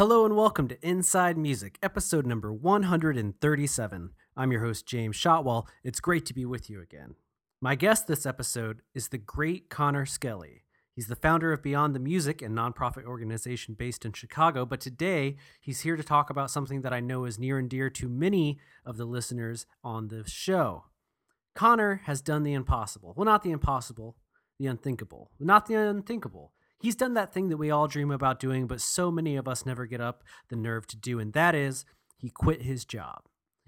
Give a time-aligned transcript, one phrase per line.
[0.00, 4.10] Hello and welcome to Inside Music, episode number 137.
[4.34, 5.68] I'm your host, James Shotwell.
[5.84, 7.16] It's great to be with you again.
[7.60, 10.64] My guest this episode is the great Connor Skelly.
[10.94, 15.36] He's the founder of Beyond the Music, a nonprofit organization based in Chicago, but today
[15.60, 18.58] he's here to talk about something that I know is near and dear to many
[18.86, 20.84] of the listeners on this show.
[21.54, 23.12] Connor has done the impossible.
[23.14, 24.16] Well, not the impossible,
[24.58, 25.30] the unthinkable.
[25.38, 26.52] Not the unthinkable.
[26.80, 29.66] He's done that thing that we all dream about doing, but so many of us
[29.66, 31.84] never get up the nerve to do, and that is
[32.16, 33.22] he quit his job.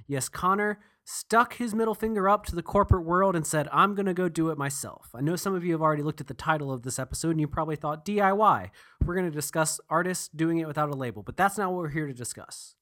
[0.07, 4.07] Yes, Connor stuck his middle finger up to the corporate world and said, I'm going
[4.07, 5.11] to go do it myself.
[5.15, 7.41] I know some of you have already looked at the title of this episode and
[7.41, 8.71] you probably thought DIY.
[9.05, 11.89] We're going to discuss artists doing it without a label, but that's not what we're
[11.89, 12.77] here to discuss.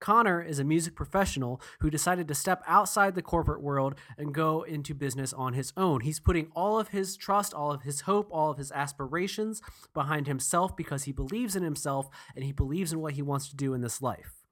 [0.00, 4.62] Connor is a music professional who decided to step outside the corporate world and go
[4.62, 6.02] into business on his own.
[6.02, 9.60] He's putting all of his trust, all of his hope, all of his aspirations
[9.94, 13.56] behind himself because he believes in himself and he believes in what he wants to
[13.56, 14.42] do in this life.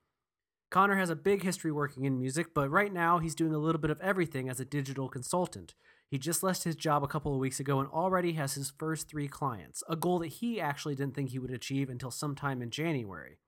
[0.68, 3.80] Connor has a big history working in music, but right now he's doing a little
[3.80, 5.74] bit of everything as a digital consultant.
[6.08, 9.08] He just left his job a couple of weeks ago and already has his first
[9.08, 12.70] three clients, a goal that he actually didn't think he would achieve until sometime in
[12.70, 13.38] January.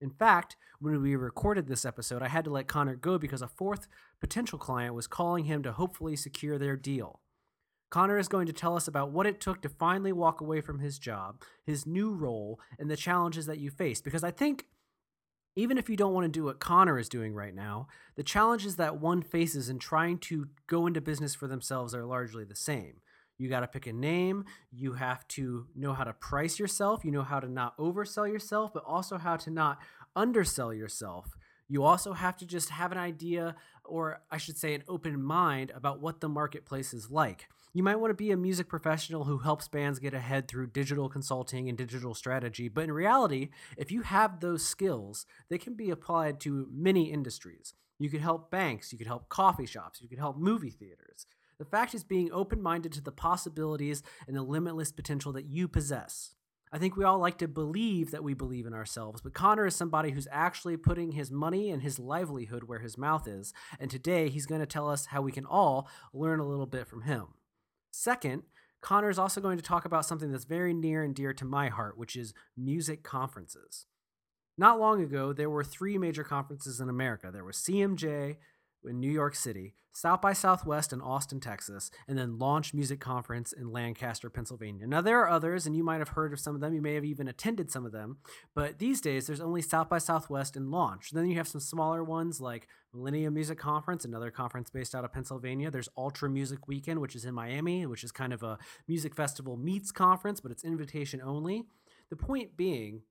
[0.00, 3.48] In fact, when we recorded this episode, I had to let Connor go because a
[3.48, 3.88] fourth
[4.20, 7.20] potential client was calling him to hopefully secure their deal.
[7.90, 10.78] Connor is going to tell us about what it took to finally walk away from
[10.78, 14.00] his job, his new role, and the challenges that you face.
[14.00, 14.66] Because I think
[15.56, 18.76] even if you don't want to do what Connor is doing right now, the challenges
[18.76, 23.00] that one faces in trying to go into business for themselves are largely the same.
[23.38, 24.44] You got to pick a name.
[24.70, 27.04] You have to know how to price yourself.
[27.04, 29.78] You know how to not oversell yourself, but also how to not
[30.14, 31.36] undersell yourself.
[31.68, 35.70] You also have to just have an idea, or I should say, an open mind
[35.74, 37.48] about what the marketplace is like.
[37.74, 41.08] You might want to be a music professional who helps bands get ahead through digital
[41.10, 45.90] consulting and digital strategy, but in reality, if you have those skills, they can be
[45.90, 47.74] applied to many industries.
[47.98, 51.26] You could help banks, you could help coffee shops, you could help movie theaters.
[51.58, 55.66] The fact is being open minded to the possibilities and the limitless potential that you
[55.66, 56.34] possess.
[56.70, 59.74] I think we all like to believe that we believe in ourselves, but Connor is
[59.74, 63.52] somebody who's actually putting his money and his livelihood where his mouth is.
[63.80, 66.86] And today he's going to tell us how we can all learn a little bit
[66.86, 67.28] from him.
[67.90, 68.42] Second,
[68.80, 71.68] Connor is also going to talk about something that's very near and dear to my
[71.68, 73.86] heart, which is music conferences.
[74.56, 78.36] Not long ago, there were three major conferences in America there was CMJ,
[78.84, 83.52] in New York City, South by Southwest in Austin, Texas, and then Launch Music Conference
[83.52, 84.86] in Lancaster, Pennsylvania.
[84.86, 86.72] Now, there are others, and you might have heard of some of them.
[86.72, 88.18] You may have even attended some of them.
[88.54, 91.10] But these days, there's only South by Southwest and Launch.
[91.10, 95.12] Then you have some smaller ones like Millennium Music Conference, another conference based out of
[95.12, 95.70] Pennsylvania.
[95.70, 99.56] There's Ultra Music Weekend, which is in Miami, which is kind of a music festival
[99.56, 101.64] meets conference, but it's invitation only.
[102.10, 103.02] The point being,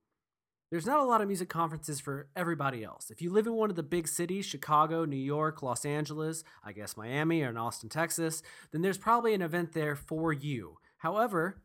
[0.70, 3.10] there's not a lot of music conferences for everybody else.
[3.10, 6.72] If you live in one of the big cities, Chicago, New York, Los Angeles, I
[6.72, 10.78] guess Miami or in Austin, Texas, then there's probably an event there for you.
[10.98, 11.62] However,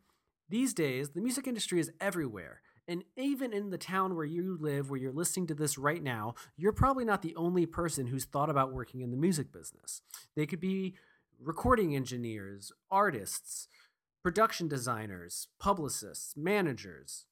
[0.49, 2.61] these days, the music industry is everywhere.
[2.87, 6.35] And even in the town where you live, where you're listening to this right now,
[6.57, 10.01] you're probably not the only person who's thought about working in the music business.
[10.35, 10.95] They could be
[11.39, 13.67] recording engineers, artists,
[14.21, 17.25] production designers, publicists, managers,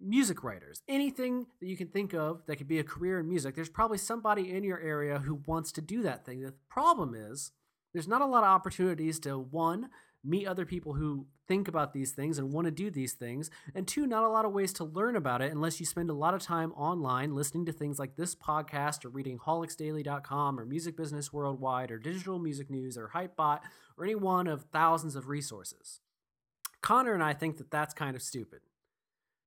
[0.00, 3.54] music writers, anything that you can think of that could be a career in music,
[3.54, 6.40] there's probably somebody in your area who wants to do that thing.
[6.40, 7.52] The problem is
[7.92, 9.88] there's not a lot of opportunities to one,
[10.24, 13.86] meet other people who think about these things and want to do these things, and
[13.86, 16.34] two, not a lot of ways to learn about it unless you spend a lot
[16.34, 21.32] of time online listening to things like this podcast or reading haulixdaily.com or Music Business
[21.32, 23.60] Worldwide or Digital Music News or Hypebot
[23.96, 26.00] or any one of thousands of resources.
[26.82, 28.60] Connor and I think that that's kind of stupid.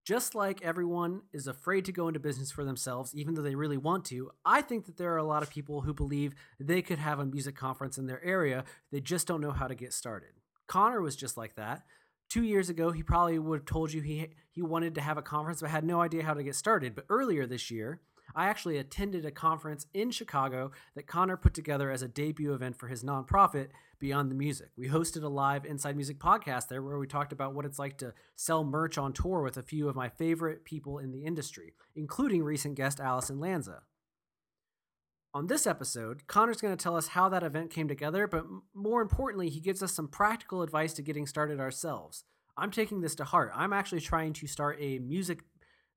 [0.09, 3.77] Just like everyone is afraid to go into business for themselves, even though they really
[3.77, 6.97] want to, I think that there are a lot of people who believe they could
[6.97, 8.63] have a music conference in their area.
[8.91, 10.31] They just don't know how to get started.
[10.67, 11.83] Connor was just like that.
[12.27, 15.21] Two years ago, he probably would have told you he, he wanted to have a
[15.21, 16.95] conference but had no idea how to get started.
[16.95, 18.01] But earlier this year,
[18.35, 22.77] I actually attended a conference in Chicago that Connor put together as a debut event
[22.77, 24.69] for his nonprofit, Beyond the Music.
[24.77, 27.97] We hosted a live Inside Music podcast there where we talked about what it's like
[27.97, 31.73] to sell merch on tour with a few of my favorite people in the industry,
[31.95, 33.81] including recent guest Allison Lanza.
[35.33, 39.01] On this episode, Connor's going to tell us how that event came together, but more
[39.01, 42.23] importantly, he gives us some practical advice to getting started ourselves.
[42.57, 43.51] I'm taking this to heart.
[43.53, 45.41] I'm actually trying to start a music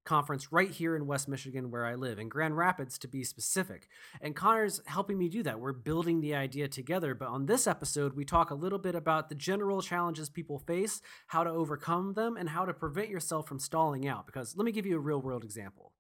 [0.05, 3.89] conference right here in West Michigan where I live, in Grand Rapids to be specific.
[4.21, 5.61] And Connor's helping me do that.
[5.61, 7.15] We're building the idea together.
[7.15, 11.01] But on this episode, we talk a little bit about the general challenges people face,
[11.29, 14.27] how to overcome them, and how to prevent yourself from stalling out.
[14.27, 15.93] Because let me give you a real world example.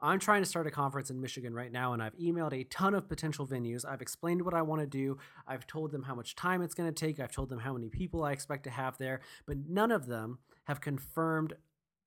[0.00, 2.94] I'm trying to start a conference in Michigan right now, and I've emailed a ton
[2.94, 3.86] of potential venues.
[3.88, 5.16] I've explained what I want to do.
[5.46, 7.18] I've told them how much time it's going to take.
[7.18, 10.40] I've told them how many people I expect to have there, but none of them
[10.64, 11.54] have confirmed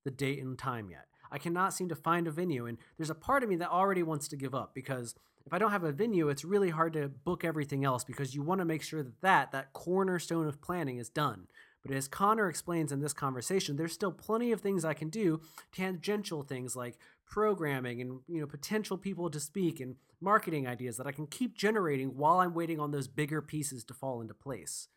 [0.04, 1.07] the date and time yet.
[1.30, 4.02] I cannot seem to find a venue, and there's a part of me that already
[4.02, 5.14] wants to give up because
[5.46, 8.42] if I don't have a venue, it's really hard to book everything else because you
[8.42, 11.46] want to make sure that that, that cornerstone of planning is done.
[11.82, 15.40] But as Connor explains in this conversation, there's still plenty of things I can do,
[15.72, 21.06] tangential things like programming and you know potential people to speak and marketing ideas that
[21.06, 24.88] I can keep generating while I'm waiting on those bigger pieces to fall into place.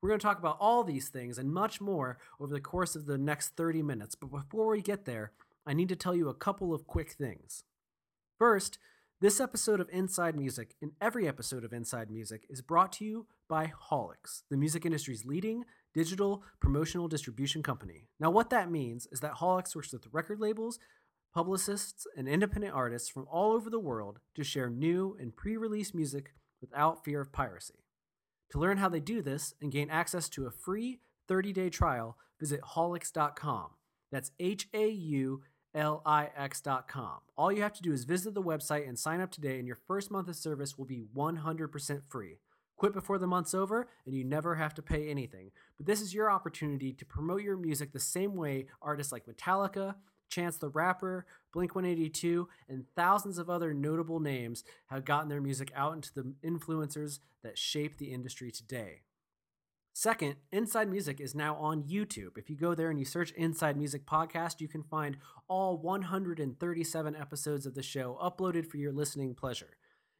[0.00, 3.06] We're going to talk about all these things and much more over the course of
[3.06, 5.32] the next 30 minutes, but before we get there,
[5.66, 7.64] I need to tell you a couple of quick things.
[8.38, 8.78] First,
[9.20, 13.26] this episode of Inside Music and every episode of Inside Music is brought to you
[13.48, 15.64] by Haulix, the music industry's leading
[15.94, 18.08] digital promotional distribution company.
[18.20, 20.78] Now, what that means is that Haulix works with record labels,
[21.32, 25.94] publicists, and independent artists from all over the world to share new and pre release
[25.94, 27.84] music without fear of piracy.
[28.50, 32.18] To learn how they do this and gain access to a free 30 day trial,
[32.38, 33.70] visit haulix.com.
[34.12, 35.42] That's H A U
[35.74, 37.18] L I X.com.
[37.36, 39.78] All you have to do is visit the website and sign up today, and your
[39.86, 42.38] first month of service will be 100% free.
[42.76, 45.50] Quit before the month's over, and you never have to pay anything.
[45.76, 49.94] But this is your opportunity to promote your music the same way artists like Metallica,
[50.28, 55.70] Chance the Rapper, Blink 182, and thousands of other notable names have gotten their music
[55.76, 59.02] out into the influencers that shape the industry today.
[59.96, 62.36] Second, Inside Music is now on YouTube.
[62.36, 67.14] If you go there and you search Inside Music Podcast, you can find all 137
[67.14, 69.76] episodes of the show uploaded for your listening pleasure.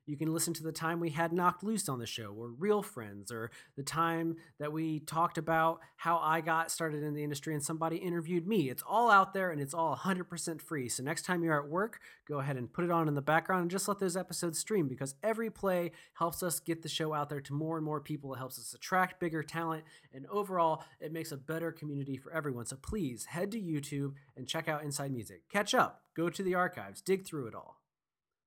[0.07, 2.83] You can listen to the time we had Knocked Loose on the show, or Real
[2.83, 7.55] Friends, or the time that we talked about how I got started in the industry
[7.55, 8.69] and somebody interviewed me.
[8.69, 10.89] It's all out there and it's all 100% free.
[10.91, 13.63] So next time you're at work, go ahead and put it on in the background
[13.63, 17.31] and just let those episodes stream because every play helps us get the show out
[17.31, 18.35] there to more and more people.
[18.35, 22.67] It helps us attract bigger talent, and overall, it makes a better community for everyone.
[22.67, 25.49] So please head to YouTube and check out Inside Music.
[25.49, 27.84] Catch up, go to the archives, dig through it all.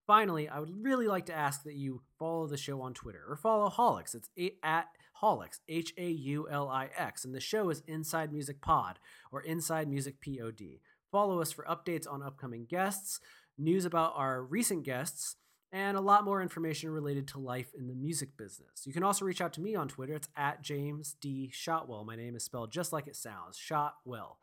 [0.07, 3.36] Finally, I would really like to ask that you follow the show on Twitter or
[3.36, 4.15] follow Haulix.
[4.15, 4.30] It's
[4.63, 4.88] at
[5.21, 9.00] Haulix, H A U L I X, and the show is Inside Music Pod
[9.33, 10.80] or Inside Music Pod.
[11.12, 13.19] Follow us for updates on upcoming guests,
[13.57, 15.36] news about our recent guests,
[15.74, 18.86] and a lot more information related to life in the music business.
[18.86, 20.13] You can also reach out to me on Twitter.
[20.13, 21.51] It's at James D.
[21.54, 22.06] Shotwell.
[22.06, 24.38] My name is spelled just like it sounds, Shotwell.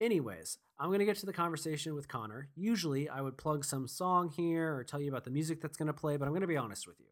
[0.00, 2.48] Anyways, I'm going to get to the conversation with Connor.
[2.56, 5.88] Usually, I would plug some song here or tell you about the music that's going
[5.88, 7.06] to play, but I'm going to be honest with you.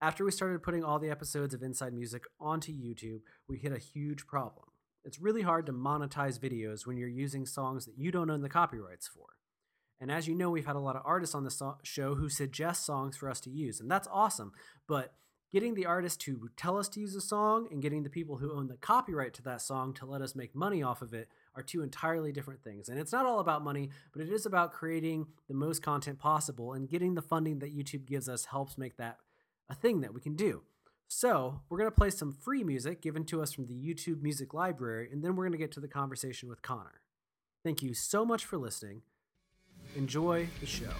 [0.00, 3.78] After we started putting all the episodes of Inside Music onto YouTube, we hit a
[3.78, 4.66] huge problem.
[5.04, 8.48] It's really hard to monetize videos when you're using songs that you don't own the
[8.48, 9.26] copyrights for.
[10.00, 12.28] And as you know, we've had a lot of artists on the so- show who
[12.28, 14.52] suggest songs for us to use, and that's awesome.
[14.86, 15.14] But
[15.52, 18.52] getting the artist to tell us to use a song and getting the people who
[18.52, 21.62] own the copyright to that song to let us make money off of it are
[21.62, 22.88] two entirely different things.
[22.88, 26.72] And it's not all about money, but it is about creating the most content possible
[26.72, 29.18] and getting the funding that YouTube gives us helps make that
[29.68, 30.62] a thing that we can do.
[31.10, 34.52] So, we're going to play some free music given to us from the YouTube Music
[34.52, 37.00] Library, and then we're going to get to the conversation with Connor.
[37.64, 39.02] Thank you so much for listening.
[39.96, 40.92] Enjoy the show.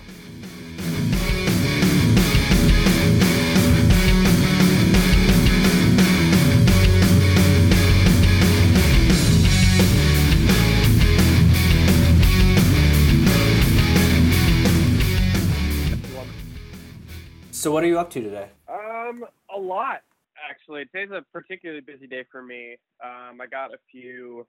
[17.68, 18.48] So, what are you up to today?
[18.66, 20.00] Um, a lot
[20.48, 20.86] actually.
[20.86, 22.78] Today's a particularly busy day for me.
[23.04, 24.46] Um, I got a few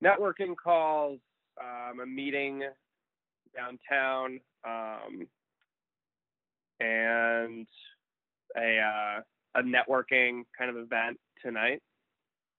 [0.00, 1.18] networking calls,
[1.60, 2.62] um, a meeting
[3.52, 5.26] downtown, um,
[6.78, 7.66] and
[8.56, 9.20] a uh,
[9.56, 11.82] a networking kind of event tonight,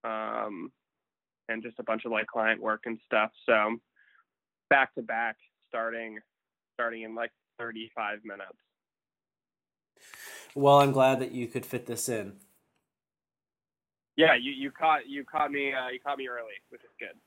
[0.03, 0.69] um,
[1.47, 3.31] and just a bunch of like client work and stuff.
[3.45, 3.77] So
[4.69, 5.37] back to back,
[5.69, 6.19] starting
[6.73, 8.57] starting in like 35 minutes.
[10.55, 12.33] Well, I'm glad that you could fit this in.
[14.15, 17.17] Yeah, you, you caught you caught me uh, you caught me early, which is good.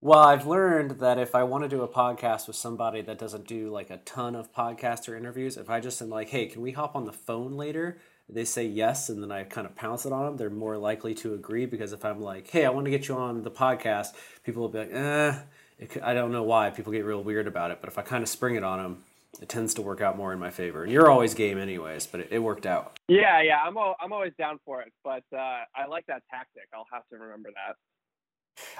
[0.00, 3.48] Well, I've learned that if I want to do a podcast with somebody that doesn't
[3.48, 6.62] do like a ton of podcasts or interviews, if I just am like, "Hey, can
[6.62, 10.06] we hop on the phone later?" They say yes, and then I kind of pounce
[10.06, 10.36] it on them.
[10.36, 13.16] They're more likely to agree because if I'm like, "Hey, I want to get you
[13.16, 15.34] on the podcast," people will be like, "Eh."
[16.02, 18.28] I don't know why people get real weird about it, but if I kind of
[18.28, 19.04] spring it on them,
[19.40, 20.82] it tends to work out more in my favor.
[20.82, 22.98] And you're always game anyways, but it, it worked out.
[23.08, 26.64] Yeah, yeah, I'm I'm always down for it, but uh, I like that tactic.
[26.74, 27.76] I'll have to remember that.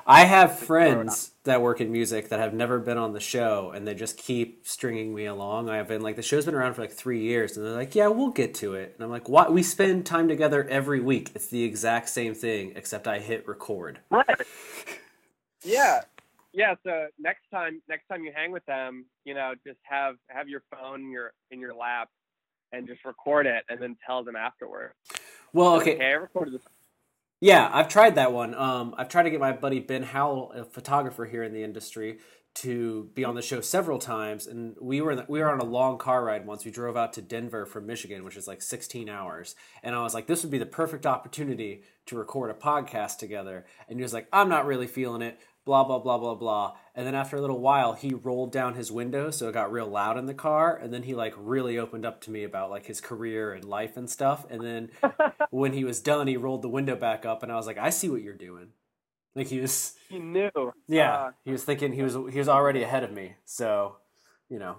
[0.07, 3.87] I have friends that work in music that have never been on the show, and
[3.87, 5.69] they just keep stringing me along.
[5.69, 8.09] I've been like, the show's been around for like three years, and they're like, "Yeah,
[8.09, 9.53] we'll get to it." And I'm like, "What?
[9.53, 11.31] We spend time together every week.
[11.35, 14.41] It's the exact same thing, except I hit record." Right.
[15.63, 16.03] Yeah,
[16.59, 16.75] yeah.
[16.85, 20.63] So next time, next time you hang with them, you know, just have have your
[20.71, 22.09] phone in your in your lap,
[22.73, 24.93] and just record it, and then tell them afterward.
[25.53, 25.95] Well, okay.
[25.95, 26.63] Okay, I recorded this.
[27.41, 28.53] Yeah, I've tried that one.
[28.57, 32.19] Um, I've tried to get my buddy Ben Howell, a photographer here in the industry,
[32.59, 34.49] to be on the show several times.
[34.49, 36.65] And we were the, we were on a long car ride once.
[36.65, 39.55] We drove out to Denver from Michigan, which is like 16 hours.
[39.85, 43.67] And I was like, this would be the perfect opportunity to record a podcast together.
[43.89, 45.39] And he was like, I'm not really feeling it.
[45.69, 46.77] Blah blah blah blah blah.
[46.95, 49.87] And then after a little while, he rolled down his window, so it got real
[49.87, 50.75] loud in the car.
[50.75, 53.99] And then he like really opened up to me about like his career and life
[53.99, 54.47] and stuff.
[54.49, 54.91] And then
[55.51, 57.91] when he was done, he rolled the window back up, and I was like, I
[57.91, 58.69] see what you're doing.
[59.35, 60.51] Like he was, He knew.
[60.89, 63.35] yeah, Uh, he was thinking he was he was already ahead of me.
[63.45, 63.97] So,
[64.49, 64.77] you know.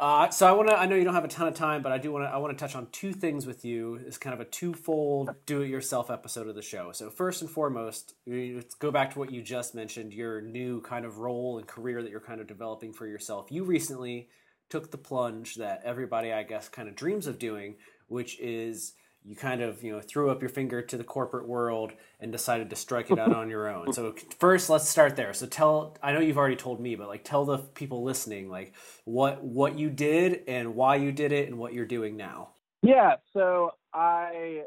[0.00, 0.78] Uh, so I want to.
[0.78, 2.28] I know you don't have a ton of time, but I do want to.
[2.28, 3.96] I want to touch on two things with you.
[4.06, 6.92] It's kind of a twofold do-it-yourself episode of the show.
[6.92, 10.14] So first and foremost, let's go back to what you just mentioned.
[10.14, 13.50] Your new kind of role and career that you're kind of developing for yourself.
[13.50, 14.28] You recently
[14.68, 17.74] took the plunge that everybody, I guess, kind of dreams of doing,
[18.06, 18.92] which is
[19.28, 22.70] you kind of you know threw up your finger to the corporate world and decided
[22.70, 23.92] to strike it out on your own.
[23.92, 25.34] So first, let's start there.
[25.34, 28.72] So tell I know you've already told me, but like tell the people listening like
[29.04, 32.50] what what you did and why you did it and what you're doing now.
[32.82, 34.62] Yeah, so I,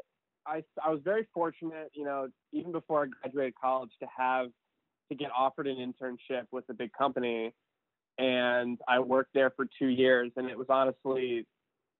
[0.46, 4.46] I I was very fortunate, you know, even before I graduated college to have
[5.08, 7.52] to get offered an internship with a big company
[8.18, 11.46] and I worked there for 2 years and it was honestly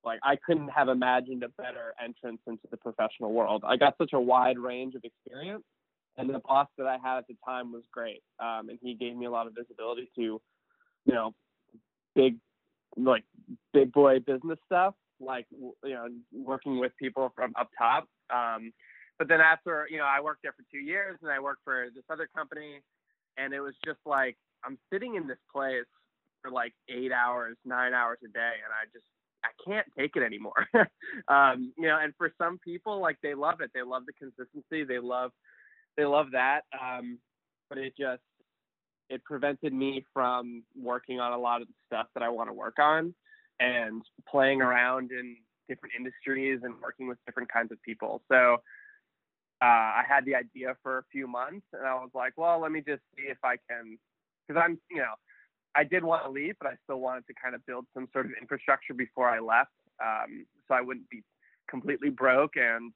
[0.04, 3.62] like I couldn't have imagined a better entrance into the professional world.
[3.66, 5.64] I got such a wide range of experience
[6.16, 8.22] and the boss that I had at the time was great.
[8.38, 11.34] Um, and he gave me a lot of visibility to, you know,
[12.14, 12.36] big
[12.96, 13.24] like
[13.72, 18.70] big boy business stuff like you know working with people from up top um,
[19.18, 21.86] but then after you know i worked there for two years and i worked for
[21.94, 22.80] this other company
[23.38, 25.86] and it was just like i'm sitting in this place
[26.42, 29.06] for like eight hours nine hours a day and i just
[29.44, 30.66] i can't take it anymore.
[31.28, 33.70] Um, you know and for some people like they love it.
[33.74, 34.84] They love the consistency.
[34.84, 35.30] They love
[35.96, 36.62] they love that.
[36.72, 37.18] Um,
[37.68, 38.22] but it just
[39.08, 42.54] it prevented me from working on a lot of the stuff that I want to
[42.54, 43.14] work on
[43.60, 45.36] and playing around in
[45.68, 48.22] different industries and working with different kinds of people.
[48.30, 48.56] So
[49.62, 52.72] uh, I had the idea for a few months and I was like, well, let
[52.72, 53.98] me just see if I can,
[54.46, 55.14] because I'm, you know,
[55.74, 58.26] I did want to leave, but I still wanted to kind of build some sort
[58.26, 59.70] of infrastructure before I left.
[60.02, 61.22] Um, so I wouldn't be
[61.68, 62.92] completely broke and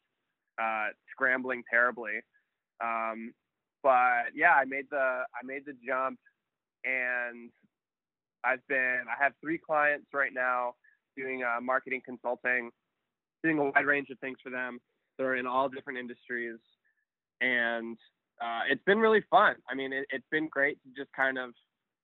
[0.61, 2.21] uh, scrambling terribly.
[2.83, 3.33] Um,
[3.83, 6.19] but yeah, I made the I made the jump,
[6.85, 7.51] and
[8.45, 10.75] I've been I have three clients right now
[11.17, 12.71] doing uh, marketing consulting,
[13.43, 14.79] doing a wide range of things for them.
[15.19, 16.59] They're in all different industries,
[17.41, 17.97] and
[18.43, 19.57] uh, it's been really fun.
[19.71, 21.51] I mean, it, it's been great to just kind of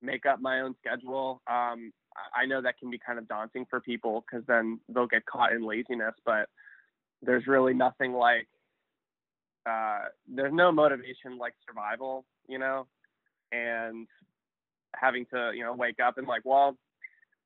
[0.03, 1.41] make up my own schedule.
[1.51, 1.93] Um,
[2.35, 5.53] I know that can be kind of daunting for people because then they'll get caught
[5.53, 6.49] in laziness, but
[7.23, 8.49] there's really nothing like
[9.65, 12.87] uh, there's no motivation like survival, you know,
[13.53, 14.09] and
[14.97, 16.77] having to, you know, wake up and like, well,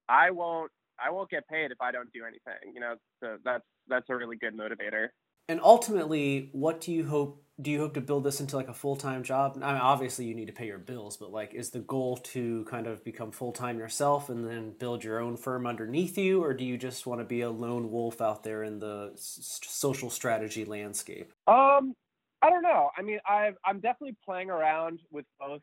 [0.09, 2.95] I won't, I won't get paid if I don't do anything, you know.
[3.21, 5.09] So that's that's a really good motivator.
[5.49, 7.43] And ultimately, what do you hope?
[7.59, 9.59] Do you hope to build this into like a full time job?
[9.63, 12.65] I mean, obviously, you need to pay your bills, but like, is the goal to
[12.65, 16.53] kind of become full time yourself and then build your own firm underneath you, or
[16.53, 20.11] do you just want to be a lone wolf out there in the s- social
[20.11, 21.33] strategy landscape?
[21.47, 21.95] Um,
[22.43, 22.91] I don't know.
[22.97, 25.63] I mean, I've I'm definitely playing around with both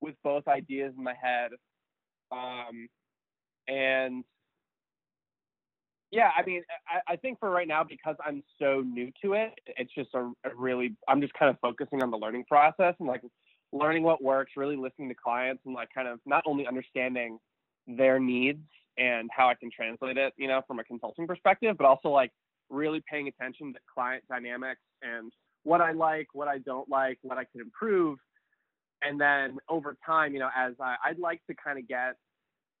[0.00, 1.52] with both ideas in my head.
[2.32, 2.88] Um,
[3.68, 4.24] and
[6.10, 9.52] yeah, I mean, I, I think for right now because I'm so new to it,
[9.66, 13.08] it's just a, a really I'm just kind of focusing on the learning process and
[13.08, 13.22] like
[13.72, 17.38] learning what works, really listening to clients and like kind of not only understanding
[17.86, 18.62] their needs
[18.98, 22.32] and how I can translate it, you know, from a consulting perspective, but also like
[22.68, 27.38] really paying attention to client dynamics and what I like, what I don't like, what
[27.38, 28.18] I could improve.
[29.02, 32.16] And then over time, you know, as I, I'd like to kind of get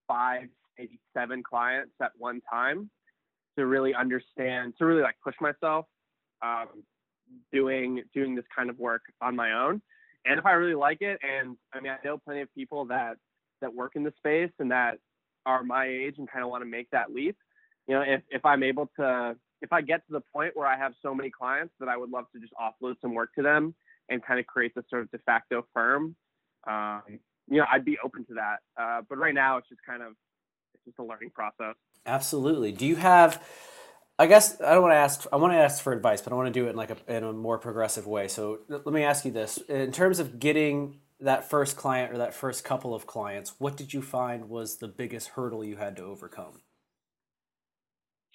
[0.08, 2.90] five, maybe seven clients at one time
[3.58, 5.86] to really understand, to really like push myself
[6.42, 6.68] um,
[7.52, 9.82] doing doing this kind of work on my own.
[10.26, 13.16] And if I really like it, and I mean, I know plenty of people that
[13.60, 14.98] that work in the space and that
[15.46, 17.36] are my age and kind of want to make that leap.
[17.86, 20.76] You know, if if I'm able to if I get to the point where I
[20.76, 23.74] have so many clients that I would love to just offload some work to them
[24.08, 26.16] and kind of create this sort of de facto firm,
[26.66, 27.02] um,
[27.48, 28.58] you know, I'd be open to that.
[28.80, 30.12] Uh, but right now, it's just kind of
[30.74, 31.74] it's just a learning process.
[32.06, 32.72] Absolutely.
[32.72, 33.42] Do you have?
[34.18, 35.26] I guess I don't want to ask.
[35.32, 36.96] I want to ask for advice, but I want to do it in like a
[37.08, 38.28] in a more progressive way.
[38.28, 42.34] So let me ask you this: in terms of getting that first client or that
[42.34, 46.02] first couple of clients, what did you find was the biggest hurdle you had to
[46.02, 46.62] overcome?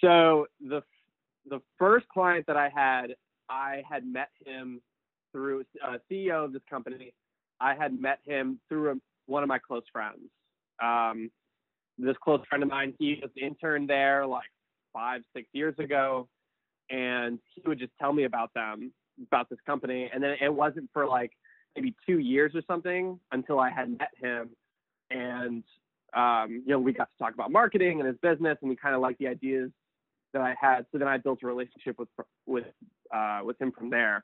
[0.02, 0.82] So the
[1.50, 3.16] the first client that I had,
[3.50, 4.82] I had met him
[5.32, 7.14] through a uh, CEO of this company.
[7.60, 8.96] I had met him through a,
[9.28, 10.30] one of my close friends.
[10.82, 11.30] Um,
[11.98, 14.44] this close friend of mine, he was an intern there like
[14.94, 16.28] five, six years ago,
[16.90, 18.92] and he would just tell me about them,
[19.28, 20.10] about this company.
[20.14, 21.32] And then it wasn't for like
[21.76, 24.50] maybe two years or something until I had met him,
[25.10, 25.64] and
[26.16, 28.96] um, you know we got to talk about marketing and his business, and we kind
[28.96, 29.72] of liked the ideas
[30.34, 30.86] that I had.
[30.92, 32.10] So then I built a relationship with
[32.46, 32.66] with
[33.14, 34.24] uh, with him from there.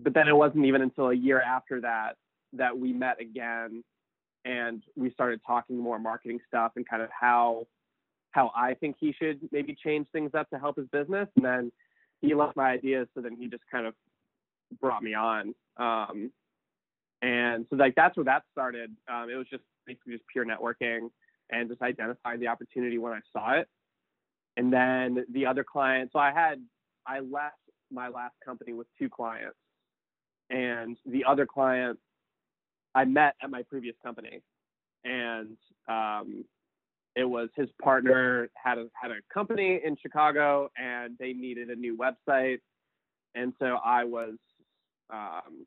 [0.00, 2.16] But then it wasn't even until a year after that
[2.54, 3.82] that we met again,
[4.44, 7.66] and we started talking more marketing stuff and kind of how
[8.32, 11.28] how I think he should maybe change things up to help his business.
[11.36, 11.72] And then
[12.20, 13.94] he left my ideas, so then he just kind of
[14.80, 15.54] brought me on.
[15.76, 16.30] Um,
[17.20, 18.90] and so like that's where that started.
[19.12, 21.10] Um, it was just basically just pure networking
[21.50, 23.68] and just identifying the opportunity when I saw it.
[24.56, 26.60] And then the other client, so I had
[27.06, 27.56] I left
[27.90, 29.56] my last company with two clients,
[30.50, 31.98] and the other client
[32.94, 34.42] I met at my previous company,
[35.04, 35.56] and
[35.88, 36.44] um,
[37.16, 41.76] it was his partner had a had a company in Chicago, and they needed a
[41.76, 42.58] new website,
[43.34, 44.34] and so I was
[45.12, 45.66] um,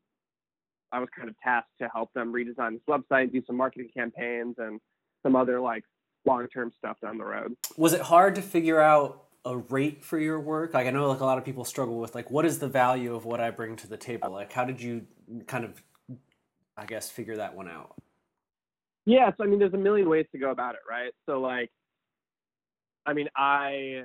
[0.91, 4.55] I was kind of tasked to help them redesign this website, do some marketing campaigns,
[4.57, 4.79] and
[5.23, 5.83] some other like
[6.25, 7.55] long term stuff down the road.
[7.77, 10.73] Was it hard to figure out a rate for your work?
[10.73, 13.15] Like I know like a lot of people struggle with like what is the value
[13.15, 14.31] of what I bring to the table?
[14.31, 15.05] Like how did you
[15.47, 15.81] kind of
[16.77, 17.95] I guess figure that one out?
[19.05, 21.11] Yeah, so I mean there's a million ways to go about it, right?
[21.25, 21.71] So like
[23.05, 24.03] I mean I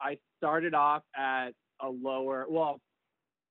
[0.00, 2.80] I started off at a lower well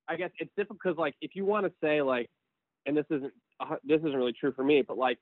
[0.08, 2.30] I guess it's difficult because like if you want to say like
[2.86, 5.18] and this isn't uh, this isn't really true for me, but like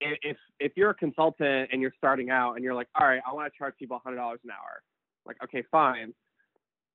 [0.00, 3.32] if if you're a consultant and you're starting out and you're like, all right, I
[3.32, 4.82] want to charge people hundred dollars an hour,
[5.26, 6.12] like okay, fine,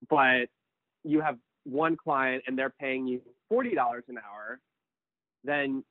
[0.10, 0.48] but
[1.04, 4.60] you have one client and they're paying you forty dollars an hour,
[5.46, 5.84] then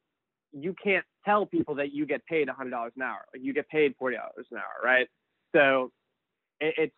[0.52, 3.24] you can't tell people that you get paid hundred dollars an hour.
[3.34, 5.08] You get paid forty dollars an hour, right?
[5.54, 5.90] So
[6.60, 6.94] it, it's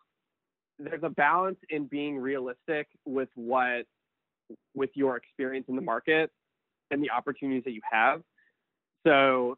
[0.79, 3.85] there's a balance in being realistic with what
[4.75, 6.31] with your experience in the market
[6.91, 8.21] and the opportunities that you have.
[9.05, 9.57] So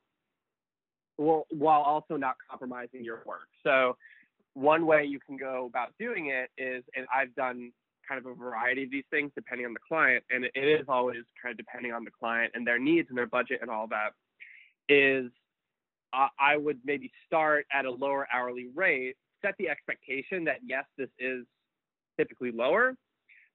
[1.17, 3.49] well, while also not compromising your work.
[3.63, 3.97] So
[4.53, 7.71] one way you can go about doing it is, and I've done
[8.09, 11.21] kind of a variety of these things depending on the client, and it is always
[11.41, 14.13] kind of depending on the client and their needs and their budget and all that,
[14.89, 15.31] is
[16.11, 21.09] I would maybe start at a lower hourly rate, set the expectation that yes, this
[21.19, 21.45] is
[22.17, 22.95] typically lower,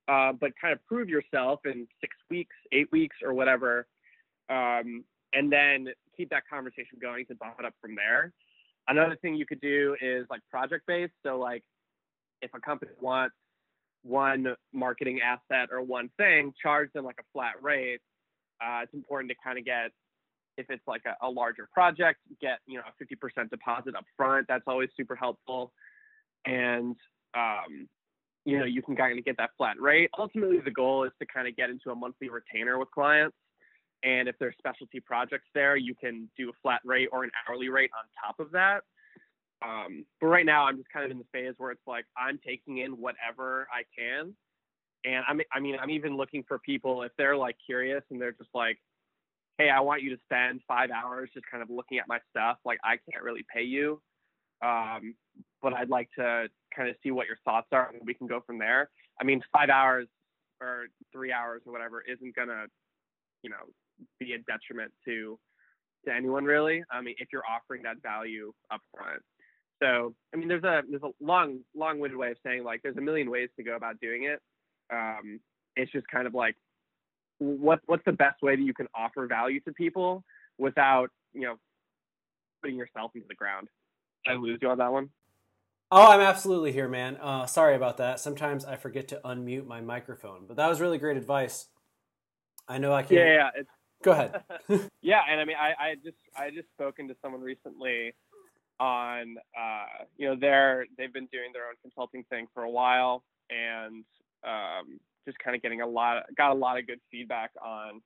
[0.06, 3.88] uh, but kind of prove yourself in six weeks, eight weeks, or whatever,
[4.50, 8.32] um, and then keep that conversation going to bump it up from there.
[8.86, 11.14] Another thing you could do is like project based.
[11.24, 11.64] So like
[12.40, 13.34] if a company wants
[14.04, 18.00] one marketing asset or one thing, charge them like a flat rate.
[18.62, 19.90] Uh, it's important to kind of get
[20.56, 24.46] if it's like a, a, larger project, get you know a 50% deposit up front.
[24.48, 25.72] That's always super helpful.
[26.46, 26.94] And
[27.36, 27.88] um,
[28.44, 30.10] you know you can kind of get that flat rate.
[30.18, 33.36] Ultimately, the goal is to kind of get into a monthly retainer with clients.
[34.04, 37.70] And if there's specialty projects there, you can do a flat rate or an hourly
[37.70, 38.82] rate on top of that.
[39.64, 42.38] Um, but right now, I'm just kind of in the phase where it's like I'm
[42.46, 44.35] taking in whatever I can.
[45.05, 48.33] And I'm, I mean, I'm even looking for people if they're like curious and they're
[48.33, 48.79] just like,
[49.59, 52.59] hey, I want you to spend five hours just kind of looking at my stuff.
[52.64, 54.00] Like, I can't really pay you.
[54.64, 55.14] Um,
[55.62, 58.40] but I'd like to kind of see what your thoughts are and we can go
[58.46, 58.90] from there.
[59.20, 60.09] I mean, five hours
[60.61, 62.66] or three hours or whatever isn't to,
[63.42, 63.57] you know,
[64.18, 65.38] be a detriment to
[66.05, 66.83] to anyone really.
[66.90, 69.22] I mean, if you're offering that value up front.
[69.82, 73.00] So, I mean, there's a there's a long long-winded way of saying like there's a
[73.00, 74.40] million ways to go about doing it.
[74.92, 75.40] Um,
[75.76, 76.56] it's just kind of like
[77.38, 80.22] what what's the best way that you can offer value to people
[80.58, 81.56] without you know
[82.62, 83.68] putting yourself into the ground.
[84.24, 85.10] Did I lose you on that one?
[85.90, 87.16] Oh, I'm absolutely here, man.
[87.16, 88.18] Uh, sorry about that.
[88.18, 91.66] Sometimes I forget to unmute my microphone, but that was really great advice.
[92.66, 93.18] I know I can.
[93.18, 93.50] Yeah, yeah.
[93.56, 93.68] It's,
[94.02, 94.42] Go ahead.
[95.02, 98.14] yeah, and I mean, I, I just I just spoken to someone recently
[98.80, 103.22] on uh, you know they're they've been doing their own consulting thing for a while,
[103.50, 104.04] and
[104.44, 108.00] um, just kind of getting a lot, got a lot of good feedback on,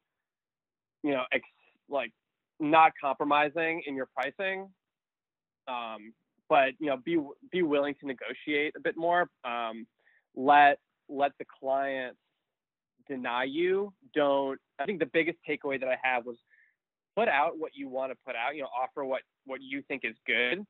[1.03, 1.45] you know, ex,
[1.89, 2.13] like
[2.61, 4.69] not compromising in your pricing,
[5.67, 6.13] um,
[6.49, 7.19] but you know, be
[7.51, 9.29] be willing to negotiate a bit more.
[9.45, 9.87] Um,
[10.35, 10.79] let
[11.09, 12.17] let the client
[13.09, 13.93] deny you.
[14.15, 14.59] Don't.
[14.79, 16.37] I think the biggest takeaway that I have was
[17.19, 18.55] put out what you want to put out.
[18.55, 20.65] You know, offer what what you think is good,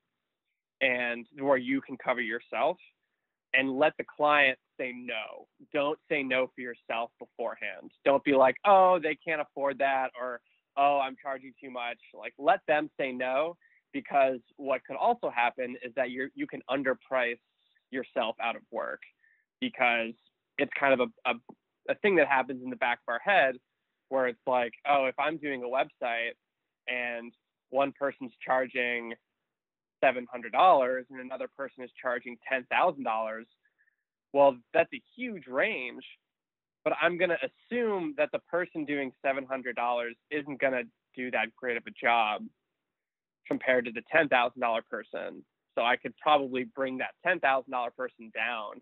[0.80, 2.76] and where you can cover yourself,
[3.54, 5.46] and let the client say no.
[5.72, 7.90] Don't say no for yourself beforehand.
[8.04, 10.40] Don't be like, oh, they can't afford that, or
[10.76, 11.98] oh, I'm charging too much.
[12.14, 13.56] Like, let them say no,
[13.92, 17.38] because what could also happen is that you you can underprice
[17.90, 19.00] yourself out of work
[19.61, 20.12] because
[20.58, 21.34] it's kind of a, a,
[21.90, 23.56] a thing that happens in the back of our head
[24.09, 26.33] where it's like, oh, if I'm doing a website
[26.88, 27.33] and
[27.71, 29.14] one person's charging
[30.03, 33.47] seven hundred dollars and another person is charging ten thousand dollars,
[34.33, 36.05] well, that's a huge range.
[36.85, 41.55] But I'm gonna assume that the person doing seven hundred dollars isn't gonna do that
[41.57, 42.42] great of a job
[43.47, 45.44] compared to the ten thousand dollar person.
[45.75, 48.81] So I could probably bring that ten thousand dollar person down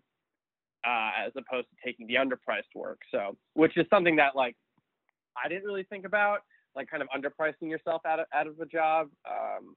[0.85, 2.99] uh, as opposed to taking the underpriced work.
[3.11, 4.55] So, which is something that like
[5.43, 6.39] I didn't really think about,
[6.75, 9.09] like kind of underpricing yourself out of out of a job.
[9.29, 9.75] Um,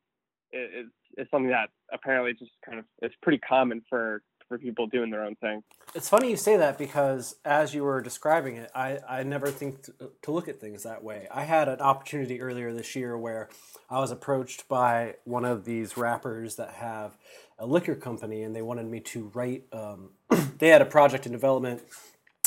[0.53, 5.11] is is something that apparently just kind of is pretty common for for people doing
[5.11, 5.63] their own thing.
[5.95, 9.85] It's funny you say that because as you were describing it, I, I never think
[9.85, 11.29] to, to look at things that way.
[11.33, 13.49] I had an opportunity earlier this year where
[13.89, 17.17] I was approached by one of these rappers that have
[17.61, 20.11] a liquor company and they wanted me to write, um,
[20.59, 21.83] they had a project in development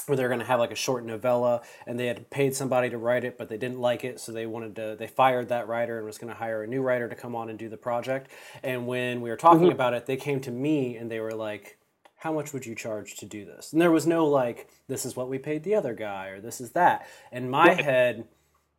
[0.07, 2.97] where they're going to have like a short novella and they had paid somebody to
[2.97, 5.97] write it but they didn't like it so they wanted to they fired that writer
[5.97, 8.29] and was going to hire a new writer to come on and do the project.
[8.63, 9.71] And when we were talking mm-hmm.
[9.71, 11.77] about it they came to me and they were like
[12.17, 13.73] how much would you charge to do this?
[13.73, 16.61] And there was no like this is what we paid the other guy or this
[16.61, 17.07] is that.
[17.31, 18.27] In my head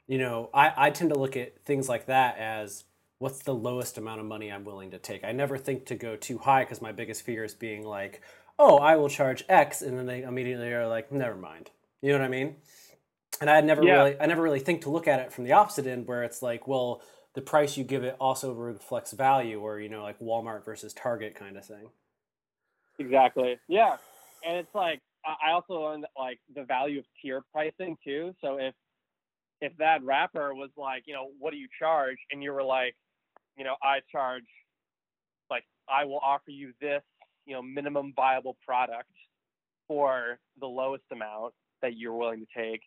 [0.07, 2.85] you know I, I tend to look at things like that as
[3.19, 5.25] what's the lowest amount of money i'm willing to take?
[5.25, 8.21] I never think to go too high because my biggest fear is being like
[8.59, 11.71] oh, I will charge X, and then they immediately are like, never mind.
[12.03, 12.57] You know what I mean?
[13.41, 13.95] And I never yeah.
[13.95, 16.43] really, I never really think to look at it from the opposite end, where it's
[16.43, 17.03] like, well,
[17.35, 21.35] the price you give it also reflects value, or you know, like Walmart versus Target
[21.35, 21.91] kind of thing.
[22.99, 23.59] Exactly.
[23.69, 23.97] Yeah,
[24.47, 28.35] and it's like I also learned like the value of tier pricing too.
[28.41, 28.75] So if
[29.61, 32.95] if that rapper was like, you know, what do you charge, and you were like,
[33.57, 34.45] you know, I charge,
[35.51, 37.03] like, I will offer you this
[37.47, 39.11] you know minimum viable product
[39.87, 41.53] for the lowest amount
[41.83, 42.83] that you're willing to take.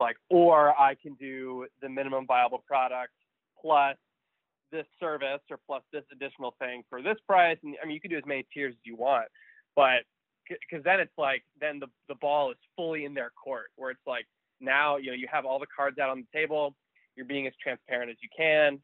[0.00, 3.12] Like or i can do the minimum viable product
[3.60, 3.96] plus
[4.70, 7.58] this service or plus this additional thing for this price.
[7.62, 9.26] And i mean you can do as many tiers as you want
[9.74, 10.02] but
[10.48, 14.06] because then it's like then the, the ball is fully in their court where it's
[14.06, 14.26] like
[14.60, 16.74] now you know you have all the cards out on the table.
[17.16, 18.80] You're being as transparent as you can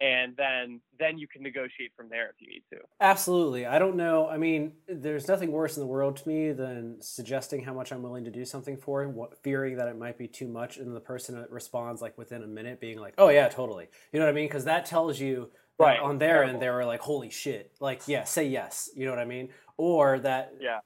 [0.00, 2.78] and then then you can negotiate from there if you need to.
[3.00, 3.66] Absolutely.
[3.66, 4.28] I don't know.
[4.28, 8.02] I mean, there's nothing worse in the world to me than suggesting how much I'm
[8.02, 11.00] willing to do something for, what, fearing that it might be too much, and the
[11.00, 14.34] person responds like within a minute, being like, "Oh yeah, totally." You know what I
[14.34, 14.46] mean?
[14.46, 16.54] Because that tells you right on their Terrible.
[16.54, 18.90] end they were like, "Holy shit!" Like, yeah, say yes.
[18.94, 19.50] You know what I mean?
[19.76, 20.80] Or that yeah.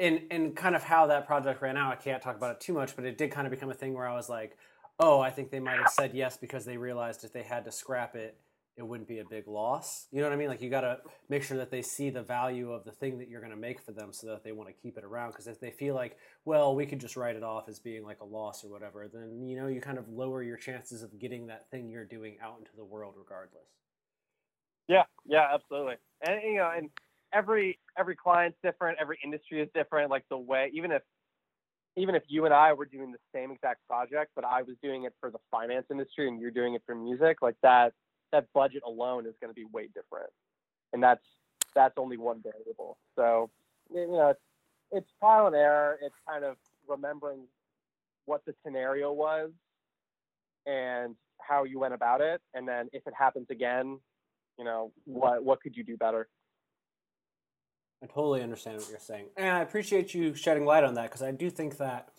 [0.00, 2.72] And and kind of how that project ran out, I can't talk about it too
[2.72, 4.56] much, but it did kind of become a thing where I was like,
[5.00, 7.72] "Oh, I think they might have said yes because they realized if they had to
[7.72, 8.36] scrap it."
[8.78, 10.06] It wouldn't be a big loss.
[10.12, 10.46] You know what I mean?
[10.46, 13.28] Like you got to make sure that they see the value of the thing that
[13.28, 15.48] you're going to make for them so that they want to keep it around because
[15.48, 18.24] if they feel like, well, we could just write it off as being like a
[18.24, 21.68] loss or whatever, then you know, you kind of lower your chances of getting that
[21.72, 23.66] thing you're doing out into the world regardless.
[24.86, 25.96] Yeah, yeah, absolutely.
[26.24, 26.88] And you know, and
[27.34, 31.02] every every client's different, every industry is different like the way even if
[31.96, 35.02] even if you and I were doing the same exact project, but I was doing
[35.02, 37.92] it for the finance industry and you're doing it for music, like that
[38.32, 40.30] that budget alone is going to be way different,
[40.92, 41.24] and that's
[41.74, 42.98] that's only one variable.
[43.16, 43.50] So
[43.92, 44.40] you know, it's
[44.90, 45.98] it's trial and error.
[46.02, 46.56] It's kind of
[46.88, 47.46] remembering
[48.24, 49.50] what the scenario was
[50.66, 53.98] and how you went about it, and then if it happens again,
[54.58, 56.28] you know, what what could you do better?
[58.02, 61.22] I totally understand what you're saying, and I appreciate you shedding light on that because
[61.22, 62.10] I do think that,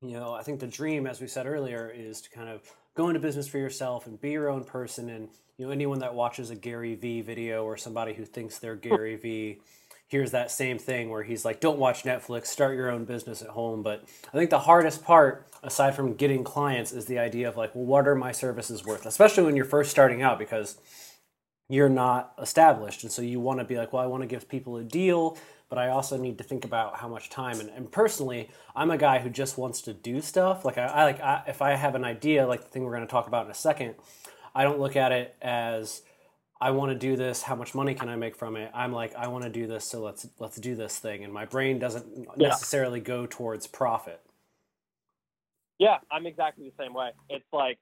[0.00, 2.62] you know, I think the dream, as we said earlier, is to kind of
[2.94, 5.08] go into business for yourself and be your own person.
[5.08, 8.76] And you know, anyone that watches a Gary Vee video or somebody who thinks they're
[8.76, 9.60] Gary Vee
[10.08, 12.46] hears that same thing where he's like, "Don't watch Netflix.
[12.46, 16.44] Start your own business at home." But I think the hardest part, aside from getting
[16.44, 19.06] clients, is the idea of like, well, what are my services worth?
[19.06, 20.78] Especially when you're first starting out, because
[21.68, 24.48] you're not established, and so you want to be like, well, I want to give
[24.48, 25.38] people a deal
[25.72, 27.58] but I also need to think about how much time.
[27.58, 30.66] And, and personally, I'm a guy who just wants to do stuff.
[30.66, 33.06] Like I, I like I, if I have an idea, like the thing we're going
[33.06, 33.94] to talk about in a second,
[34.54, 36.02] I don't look at it as
[36.60, 37.40] I want to do this.
[37.40, 38.70] How much money can I make from it?
[38.74, 41.24] I'm like, I want to do this, so let's let's do this thing.
[41.24, 42.58] And my brain doesn't Yeah.
[42.58, 44.20] necessarily go towards profit.
[45.78, 47.10] Yeah, I'm exactly the same way.
[47.30, 47.78] It's like,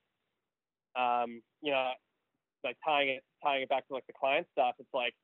[0.99, 1.91] um, you know,
[2.65, 4.75] like tying it tying it back to like the client stuff.
[4.79, 5.15] It's like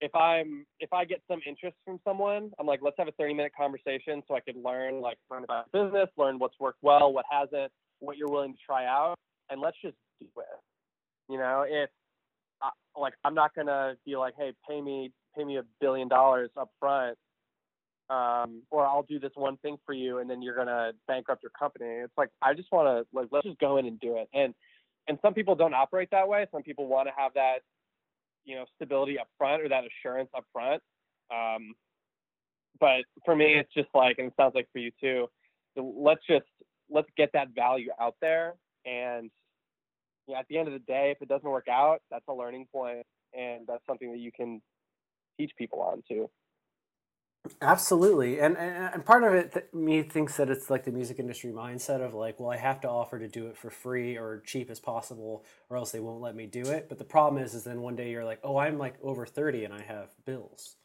[0.00, 3.34] if I'm if I get some interest from someone, I'm like, let's have a 30
[3.34, 7.24] minute conversation so I could learn like learn about business, learn what's worked well, what
[7.30, 9.16] hasn't, what you're willing to try out,
[9.50, 11.32] and let's just do it.
[11.32, 11.90] You know, if
[12.62, 16.50] I, like I'm not gonna be like, hey, pay me pay me a billion dollars
[16.56, 17.16] up front
[18.10, 21.52] um, or I'll do this one thing for you, and then you're gonna bankrupt your
[21.58, 21.86] company.
[21.86, 24.28] It's like I just want to like let's just go in and do it.
[24.34, 24.54] And
[25.08, 26.46] and some people don't operate that way.
[26.52, 27.58] Some people want to have that
[28.44, 30.82] you know stability up front or that assurance up front.
[31.32, 31.74] Um,
[32.80, 35.28] but for me, it's just like, and it sounds like for you too.
[35.76, 36.46] Let's just
[36.90, 38.54] let's get that value out there,
[38.84, 39.30] and
[40.26, 42.66] yeah, at the end of the day, if it doesn't work out, that's a learning
[42.72, 44.60] point, and that's something that you can
[45.38, 46.28] teach people on too.
[47.60, 51.18] Absolutely, and, and and part of it, th- me thinks that it's like the music
[51.18, 54.42] industry mindset of like, well, I have to offer to do it for free or
[54.46, 56.88] cheap as possible, or else they won't let me do it.
[56.88, 59.64] But the problem is, is then one day you're like, oh, I'm like over thirty
[59.64, 60.76] and I have bills,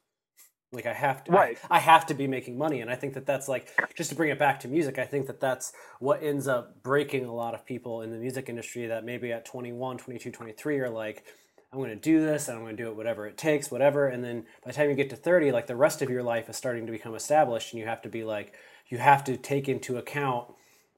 [0.71, 1.57] like I have to, Right.
[1.69, 4.15] I, I have to be making money, and I think that that's like just to
[4.15, 4.99] bring it back to music.
[4.99, 8.49] I think that that's what ends up breaking a lot of people in the music
[8.49, 11.25] industry that maybe at 21, 22, 23 are like.
[11.71, 14.07] I'm going to do this and I'm going to do it whatever it takes, whatever.
[14.07, 16.49] And then by the time you get to 30, like the rest of your life
[16.49, 18.53] is starting to become established and you have to be like,
[18.87, 20.47] you have to take into account,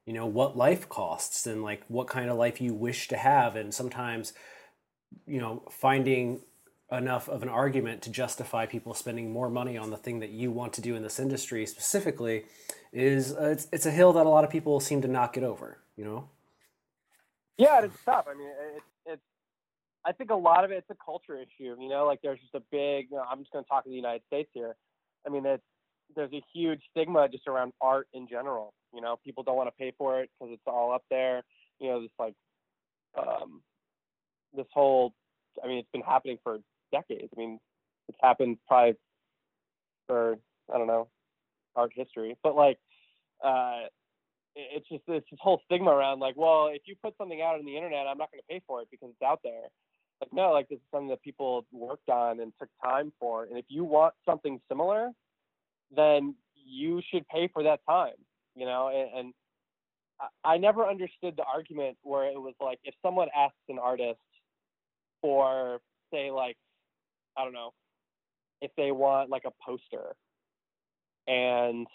[0.05, 3.57] you know, what life costs and like what kind of life you wish to have.
[3.57, 4.31] And sometimes,
[5.27, 6.41] you know, finding
[6.89, 10.51] enough of an argument to justify people spending more money on the thing that you
[10.51, 12.45] want to do in this industry specifically
[12.93, 15.43] is uh, it's, it's a hill that a lot of people seem to not get
[15.43, 16.29] over, you know?
[17.57, 18.25] Yeah, it's tough.
[18.29, 18.90] I mean, it's.
[20.05, 21.75] I think a lot of it, it's a culture issue.
[21.79, 23.07] You know, like there's just a big.
[23.11, 24.75] You know, I'm just going to talk in the United States here.
[25.27, 25.63] I mean, it's
[26.15, 28.73] there's a huge stigma just around art in general.
[28.93, 31.43] You know, people don't want to pay for it because it's all up there.
[31.79, 32.35] You know, this like,
[33.17, 33.61] um,
[34.55, 35.13] this whole.
[35.63, 36.59] I mean, it's been happening for
[36.91, 37.29] decades.
[37.35, 37.59] I mean,
[38.09, 38.95] it's happened probably
[40.07, 40.37] for
[40.73, 41.07] I don't know,
[41.75, 42.77] art history, but like.
[43.43, 43.83] uh
[44.53, 47.63] it's just this, this whole stigma around like, well, if you put something out on
[47.65, 49.71] the internet, I'm not going to pay for it because it's out there.
[50.21, 53.45] Like, no, like this is something that people worked on and took time for.
[53.45, 55.09] And if you want something similar,
[55.95, 58.13] then you should pay for that time,
[58.55, 58.89] you know?
[58.89, 59.33] And, and
[60.43, 64.19] I, never understood the argument where it was like, if someone asks an artist
[65.21, 65.79] for,
[66.13, 66.57] say, like,
[67.35, 67.71] I don't know,
[68.61, 70.15] if they want like a poster
[71.27, 71.87] and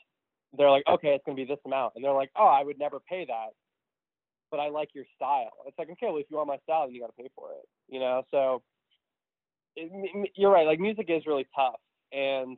[0.56, 1.92] they're like, okay, it's going to be this amount.
[1.94, 3.50] And they're like, oh, I would never pay that,
[4.50, 5.52] but I like your style.
[5.66, 7.66] It's like, okay, well, if you want my style, you got to pay for it,
[7.88, 8.22] you know?
[8.30, 8.62] So
[9.74, 10.66] it, you're right.
[10.66, 11.80] Like music is really tough
[12.12, 12.56] and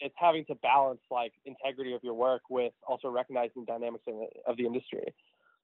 [0.00, 4.50] it's having to balance like integrity of your work with also recognizing dynamics of the,
[4.50, 5.14] of the industry.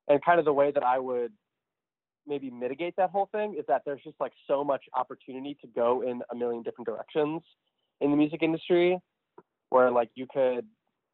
[0.08, 1.32] And kind of the way that I would
[2.26, 6.02] maybe mitigate that whole thing is that there's just like so much opportunity to go
[6.02, 7.42] in a million different directions
[8.00, 8.98] in the music industry
[9.70, 10.66] where like you could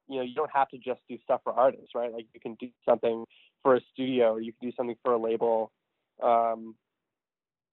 [0.08, 2.54] you know you don't have to just do stuff for artists right like you can
[2.60, 3.24] do something
[3.62, 5.72] for a studio or you can do something for a label
[6.22, 6.74] um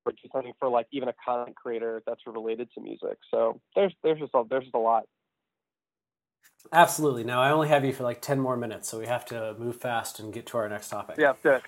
[0.05, 3.93] or do something for like even a content creator that's related to music so there's
[4.03, 5.03] there's just a, there's just a lot
[6.73, 7.23] Absolutely.
[7.23, 9.77] Now, I only have you for like 10 more minutes, so we have to move
[9.77, 11.15] fast and get to our next topic.
[11.17, 11.61] yeah good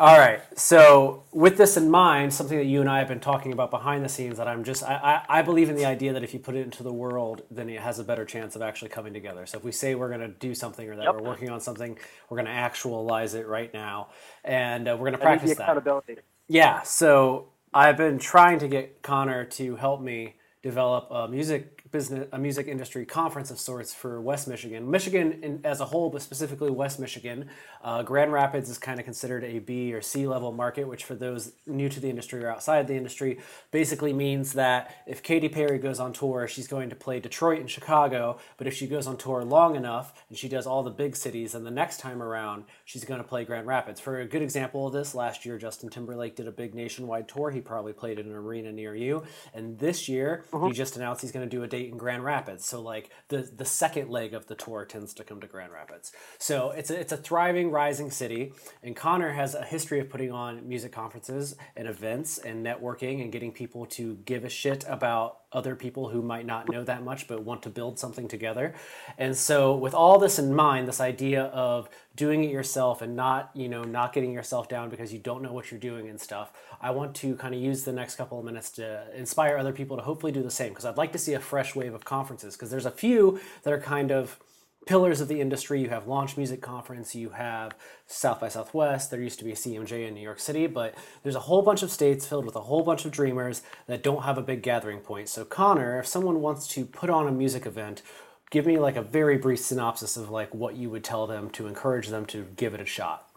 [0.00, 0.40] All right.
[0.58, 4.02] So, with this in mind, something that you and I have been talking about behind
[4.02, 4.94] the scenes that I'm just, I,
[5.28, 7.68] I, I believe in the idea that if you put it into the world, then
[7.68, 9.44] it has a better chance of actually coming together.
[9.44, 11.14] So, if we say we're going to do something or that Yep.
[11.16, 11.98] we're working on something,
[12.30, 14.08] we're going to actualize it right now.
[14.42, 15.64] And uh, we're going to practice that.
[15.64, 16.16] accountability
[16.48, 22.28] Yeah, so I've been trying to get Connor to help me develop a music business,
[22.32, 26.22] a music industry conference of sorts for West Michigan, Michigan in, as a whole, but
[26.22, 27.48] specifically West Michigan.
[27.82, 31.14] Uh, Grand Rapids is kind of considered a B or C level market, which for
[31.14, 33.38] those new to the industry or outside the industry,
[33.70, 37.70] basically means that if Katy Perry goes on tour, she's going to play Detroit and
[37.70, 38.38] Chicago.
[38.56, 41.52] But if she goes on tour long enough and she does all the big cities,
[41.52, 44.00] then the next time around she's going to play Grand Rapids.
[44.00, 47.50] For a good example of this, last year Justin Timberlake did a big nationwide tour.
[47.50, 49.24] He probably played in an arena near you.
[49.54, 52.64] And this year he just announced he's going to do a in Grand Rapids.
[52.64, 56.12] So like the the second leg of the tour tends to come to Grand Rapids.
[56.38, 58.52] So it's a, it's a thriving, rising city.
[58.82, 63.32] And Connor has a history of putting on music conferences and events and networking and
[63.32, 67.26] getting people to give a shit about other people who might not know that much
[67.26, 68.74] but want to build something together.
[69.18, 73.50] And so with all this in mind, this idea of doing it yourself and not,
[73.54, 76.52] you know, not getting yourself down because you don't know what you're doing and stuff,
[76.80, 79.96] I want to kind of use the next couple of minutes to inspire other people
[79.96, 82.54] to hopefully do the same because I'd like to see a fresh wave of conferences
[82.56, 84.38] because there's a few that are kind of
[84.86, 85.80] pillars of the industry.
[85.80, 87.74] You have Launch Music Conference, you have
[88.06, 91.34] South by Southwest, there used to be a CMJ in New York City, but there's
[91.34, 94.38] a whole bunch of states filled with a whole bunch of dreamers that don't have
[94.38, 95.28] a big gathering point.
[95.28, 98.02] So, Connor, if someone wants to put on a music event,
[98.50, 101.66] give me like a very brief synopsis of like what you would tell them to
[101.66, 103.28] encourage them to give it a shot.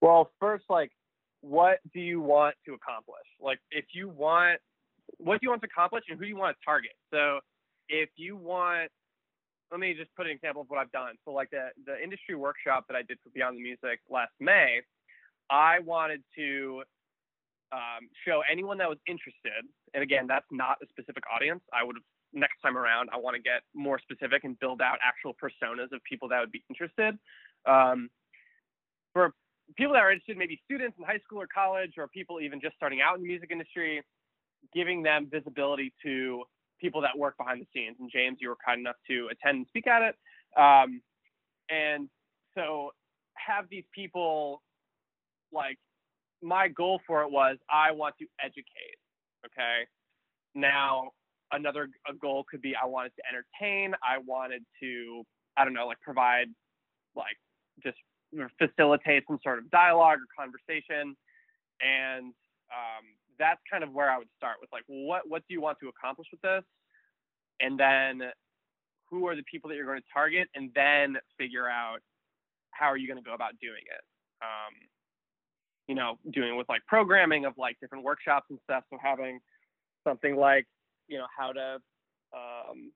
[0.00, 0.90] Well, first, like,
[1.40, 3.24] what do you want to accomplish?
[3.40, 4.60] Like, if you want,
[5.18, 6.92] what do you want to accomplish and who do you want to target?
[7.12, 7.40] So,
[7.88, 8.90] if you want
[9.70, 11.14] let me just put an example of what I've done.
[11.24, 14.80] So like the the industry workshop that I did for Beyond the Music last May,
[15.50, 16.82] I wanted to
[17.72, 19.66] um, show anyone that was interested.
[19.94, 21.62] And again, that's not a specific audience.
[21.72, 23.08] I would have next time around.
[23.12, 26.52] I want to get more specific and build out actual personas of people that would
[26.52, 27.18] be interested.
[27.66, 28.10] Um,
[29.12, 29.32] for
[29.76, 32.76] people that are interested, maybe students in high school or college, or people even just
[32.76, 34.02] starting out in the music industry,
[34.74, 36.42] giving them visibility to
[36.84, 37.96] people that work behind the scenes.
[37.98, 40.14] And James, you were kind enough to attend and speak at it.
[40.60, 41.00] Um,
[41.70, 42.10] and
[42.54, 42.90] so
[43.34, 44.60] have these people
[45.50, 45.78] like
[46.42, 48.98] my goal for it was I want to educate.
[49.46, 49.88] Okay.
[50.54, 51.10] Now
[51.52, 53.94] another a goal could be I wanted to entertain.
[54.02, 55.22] I wanted to
[55.56, 56.48] I don't know like provide
[57.16, 57.38] like
[57.82, 57.96] just
[58.58, 61.16] facilitate some sort of dialogue or conversation.
[61.80, 62.34] And
[62.68, 63.04] um,
[63.38, 65.88] that's kind of where I would start with like, what what do you want to
[65.88, 66.62] accomplish with this?
[67.60, 68.22] And then
[69.10, 71.98] who are the people that you're going to target, and then figure out
[72.70, 74.04] how are you going to go about doing it.
[74.42, 74.74] Um,
[75.86, 78.84] you know, doing with like programming of like different workshops and stuff.
[78.90, 79.38] So having
[80.02, 80.66] something like,
[81.08, 81.76] you know, how to
[82.34, 82.90] um,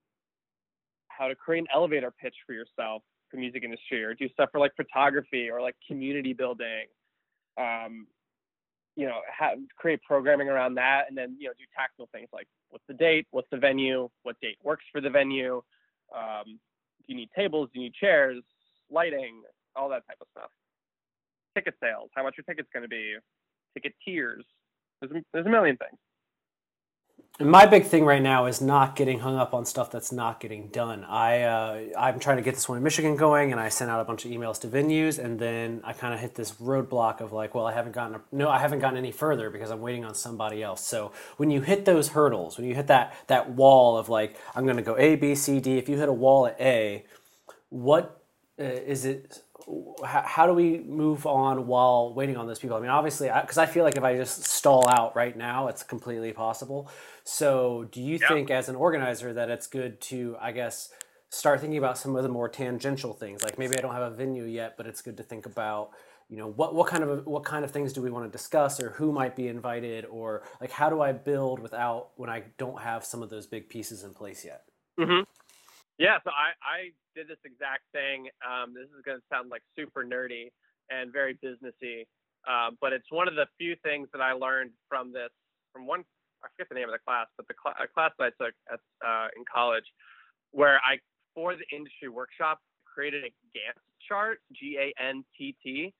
[1.08, 4.58] how to create an elevator pitch for yourself for music industry, or do stuff for
[4.58, 6.86] like photography or like community building.
[7.58, 8.06] Um,
[8.98, 12.48] you know, have, create programming around that, and then you know do tactical things like
[12.70, 15.62] what's the date, what's the venue, what date works for the venue.
[16.12, 16.58] Um,
[17.06, 17.70] do you need tables?
[17.72, 18.42] Do you need chairs?
[18.90, 19.42] Lighting?
[19.76, 20.50] All that type of stuff.
[21.54, 22.10] Ticket sales.
[22.16, 23.14] How much your ticket's going to be?
[23.74, 24.44] Ticket tiers.
[25.00, 25.98] There's, there's a million things.
[27.40, 30.40] And my big thing right now is not getting hung up on stuff that's not
[30.40, 31.04] getting done.
[31.04, 34.00] I uh, I'm trying to get this one in Michigan going, and I sent out
[34.00, 37.32] a bunch of emails to venues, and then I kind of hit this roadblock of
[37.32, 40.04] like, well, I haven't gotten a, no, I haven't gotten any further because I'm waiting
[40.04, 40.84] on somebody else.
[40.84, 44.64] So when you hit those hurdles, when you hit that that wall of like, I'm
[44.64, 45.78] going to go A, B, C, D.
[45.78, 47.04] If you hit a wall at A,
[47.68, 48.20] what
[48.58, 49.42] uh, is it?
[50.04, 52.76] How, how, do we move on while waiting on those people?
[52.76, 55.68] I mean, obviously, because I, I, feel like if I just stall out right now,
[55.68, 56.90] it's completely possible.
[57.30, 58.26] So, do you yeah.
[58.26, 60.88] think, as an organizer, that it's good to, I guess,
[61.28, 63.42] start thinking about some of the more tangential things?
[63.44, 65.90] Like maybe I don't have a venue yet, but it's good to think about,
[66.30, 68.80] you know, what what kind of what kind of things do we want to discuss,
[68.80, 72.80] or who might be invited, or like how do I build without when I don't
[72.80, 74.62] have some of those big pieces in place yet?
[74.98, 75.24] Mm-hmm.
[75.98, 76.78] Yeah, so I I
[77.14, 78.28] did this exact thing.
[78.40, 80.50] Um, this is going to sound like super nerdy
[80.88, 82.06] and very businessy,
[82.48, 85.28] uh, but it's one of the few things that I learned from this
[85.74, 86.04] from one
[86.44, 88.80] I forget the name of the class, but the cl- class that I took at,
[89.06, 89.84] uh, in college,
[90.52, 90.98] where I
[91.34, 95.92] for the industry workshop created a Gantt chart, G A N T T,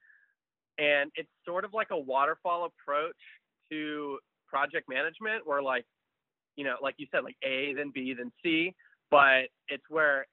[0.79, 3.17] and it's sort of like a waterfall approach
[3.71, 5.85] to project management, where like,
[6.57, 8.75] you know, like you said, like A, then B, then C,
[9.11, 10.27] but it's where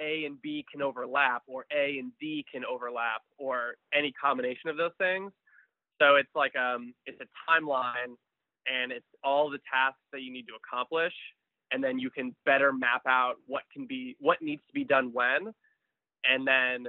[0.00, 4.76] A and B can overlap, or A and D can overlap, or any combination of
[4.76, 5.32] those things.
[6.00, 8.16] So it's like um, it's a timeline
[8.66, 11.14] and it's all the tasks that you need to accomplish
[11.72, 15.10] and then you can better map out what can be what needs to be done
[15.12, 15.52] when
[16.24, 16.86] and then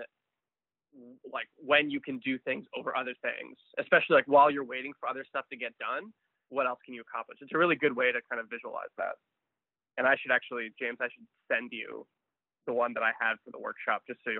[1.31, 5.07] like when you can do things over other things especially like while you're waiting for
[5.07, 6.11] other stuff to get done
[6.51, 7.39] what else can you accomplish?
[7.39, 9.15] It's a really good way to kind of visualize that.
[9.97, 12.07] And i should actually james i should send you
[12.67, 14.39] the one that i had for the workshop just so you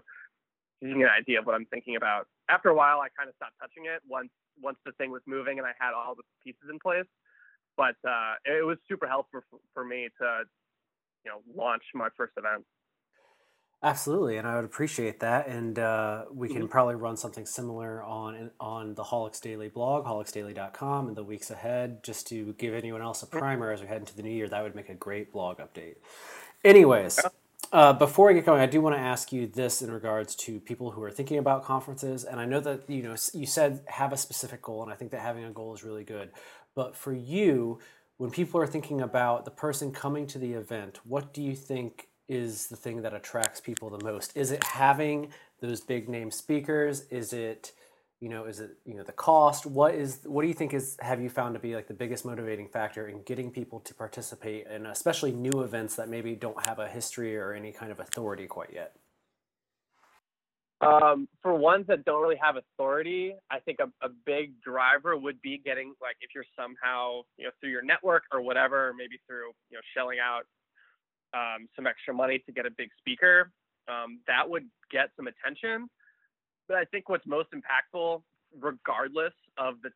[0.82, 2.28] get an idea of what i'm thinking about.
[2.50, 4.32] After a while i kind of stopped touching it once
[4.62, 7.08] once the thing was moving and i had all the pieces in place
[7.78, 10.44] but uh, it was super helpful for, for me to
[11.26, 12.66] you know launch my first event.
[13.84, 15.48] Absolutely, and I would appreciate that.
[15.48, 16.68] And uh, we can mm-hmm.
[16.68, 22.04] probably run something similar on on the Haulix Daily blog, haulixdaily.com, in the weeks ahead,
[22.04, 24.48] just to give anyone else a primer as we head into the new year.
[24.48, 25.96] That would make a great blog update.
[26.64, 27.20] Anyways,
[27.72, 30.60] uh, before I get going, I do want to ask you this in regards to
[30.60, 32.24] people who are thinking about conferences.
[32.24, 35.10] And I know that you know you said have a specific goal, and I think
[35.10, 36.30] that having a goal is really good.
[36.76, 37.80] But for you,
[38.18, 42.08] when people are thinking about the person coming to the event, what do you think
[42.28, 44.36] is the thing that attracts people the most?
[44.38, 47.02] Is it having those big name speakers?
[47.10, 47.74] Is it
[48.22, 50.96] you know is it you know the cost what is what do you think is
[51.02, 54.68] have you found to be like the biggest motivating factor in getting people to participate
[54.68, 58.46] in especially new events that maybe don't have a history or any kind of authority
[58.46, 58.96] quite yet
[60.82, 65.42] um, for ones that don't really have authority, I think a, a big driver would
[65.42, 69.52] be getting like if you're somehow you know through your network or whatever, maybe through
[69.70, 70.44] you know shelling out
[71.34, 73.52] um, some extra money to get a big speaker,
[73.88, 75.88] um, that would get some attention.
[76.68, 78.24] But I think what's most impactful,
[78.60, 79.90] regardless of the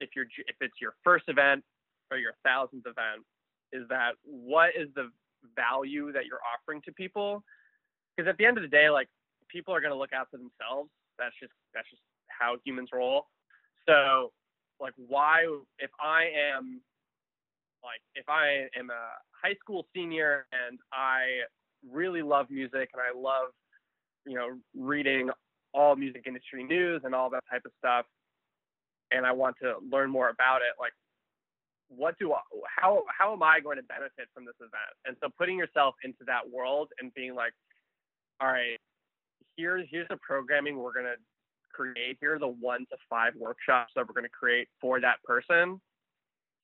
[0.00, 1.64] if you're if it's your first event
[2.10, 3.24] or your thousandth event,
[3.72, 5.10] is that what is the
[5.54, 7.42] value that you're offering to people?
[8.16, 9.08] Because at the end of the day, like
[9.56, 10.90] people are going to look out for themselves.
[11.18, 13.24] That's just that's just how humans roll.
[13.88, 14.32] So,
[14.80, 15.44] like, why
[15.78, 16.82] if I am
[17.82, 19.04] like if I am a
[19.42, 21.46] high school senior and I
[21.88, 23.48] really love music and I love
[24.26, 25.30] you know reading
[25.72, 28.06] all music industry news and all that type of stuff
[29.12, 30.92] and I want to learn more about it like
[31.88, 35.28] what do I, how how am I going to benefit from this event and so
[35.38, 37.52] putting yourself into that world and being like
[38.40, 38.80] all right
[39.56, 41.16] here's here's the programming we're gonna
[41.72, 42.18] create.
[42.20, 45.80] Here are the one to five workshops that we're gonna create for that person.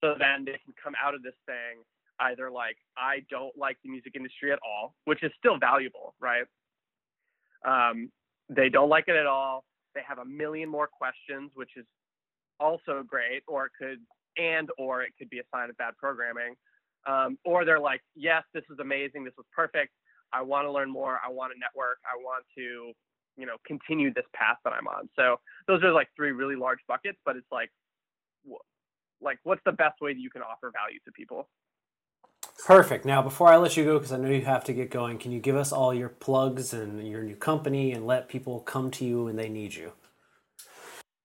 [0.03, 1.85] So then they can come out of this thing
[2.21, 6.45] either like I don't like the music industry at all, which is still valuable, right?
[7.65, 8.11] Um,
[8.49, 9.65] they don't like it at all.
[9.95, 11.87] They have a million more questions, which is
[12.61, 13.99] also great, or it could
[14.37, 16.55] and or it could be a sign of bad programming.
[17.07, 19.93] Um, or they're like, yes, this is amazing, this was perfect.
[20.33, 21.19] I want to learn more.
[21.25, 21.99] I want to network.
[22.05, 22.93] I want to,
[23.37, 25.09] you know, continue this path that I'm on.
[25.17, 27.71] So those are like three really large buckets, but it's like,
[29.21, 31.49] like what's the best way that you can offer value to people?
[32.67, 33.05] Perfect.
[33.05, 35.33] Now, before I let you go, because I know you have to get going, can
[35.33, 39.05] you give us all your plugs and your new company and let people come to
[39.05, 39.93] you when they need you?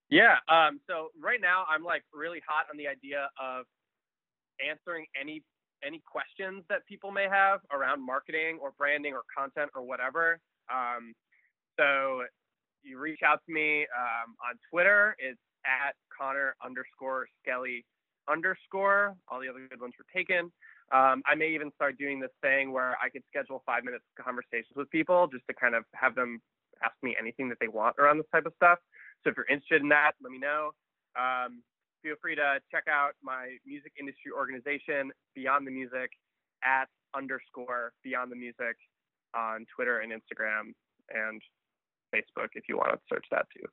[0.10, 0.36] Yeah.
[0.48, 3.66] Um, so right now, I'm like really hot on the idea of
[4.68, 5.44] answering any
[5.86, 10.40] any questions that people may have around marketing or branding or content or whatever.
[10.72, 11.14] Um,
[11.80, 12.24] so
[12.84, 15.16] you reach out to me um, on Twitter.
[15.20, 17.86] It's at Connor underscore Skelly
[18.30, 19.16] underscore.
[19.28, 20.52] All the other good ones were taken.
[20.94, 24.76] Um, I may even start doing this thing where I could schedule five minutes conversations
[24.76, 26.40] with people just to kind of have them
[26.84, 28.80] ask me anything that they want around this type of stuff.
[29.24, 30.72] So if you're interested in that, let me know.
[31.20, 31.62] Um,
[32.08, 36.10] feel free to check out my music industry organization, Beyond the Music,
[36.64, 36.86] at
[37.16, 38.78] underscore Beyond the Music
[39.36, 40.72] on Twitter and Instagram
[41.14, 41.42] and
[42.16, 43.68] Facebook if you want to search that too.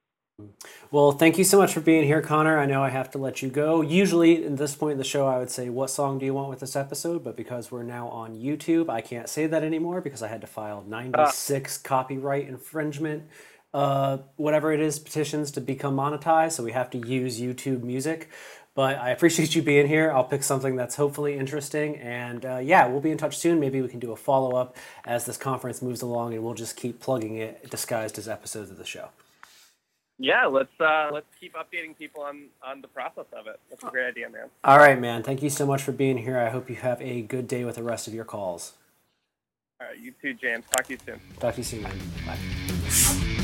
[0.91, 2.59] Well, thank you so much for being here, Connor.
[2.59, 3.83] I know I have to let you go.
[3.83, 6.51] Usually, at this point in the show, I would say, What song do you want
[6.51, 7.23] with this episode?
[7.23, 10.49] But because we're now on YouTube, I can't say that anymore because I had to
[10.49, 11.89] file 96 uh.
[11.89, 13.29] copyright infringement
[13.75, 16.53] uh, whatever it is, petitions to become monetized.
[16.53, 18.31] So we have to use YouTube Music.
[18.75, 20.11] But I appreciate you being here.
[20.11, 21.97] I'll pick something that's hopefully interesting.
[21.97, 23.61] And uh, yeah, we'll be in touch soon.
[23.61, 26.77] Maybe we can do a follow up as this conference moves along, and we'll just
[26.77, 29.11] keep plugging it disguised as episodes of the show.
[30.19, 33.59] Yeah, let's uh, let's keep updating people on on the process of it.
[33.71, 34.47] That's a great idea, man.
[34.63, 35.25] All right, man.
[35.25, 36.39] Thank you so much for being here.
[36.39, 38.75] I hope you have a good day with the rest of your calls.
[39.81, 40.65] All right, you too, James.
[40.71, 41.21] Talk to you soon.
[41.41, 41.99] Talk to you soon, man.
[42.27, 43.41] Bye.